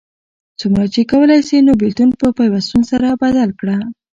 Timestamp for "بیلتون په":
1.81-2.27